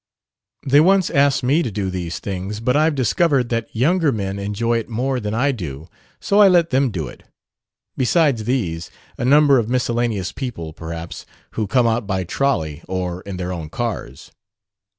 [0.65, 4.79] They once asked me to do these things; but I've discovered that younger men enjoy
[4.79, 5.89] it more than I do,
[6.19, 7.21] so I let them do it.
[7.95, 13.37] Besides these, a number of miscellaneous people, perhaps, who come out by trolley or in
[13.37, 14.31] their own cars."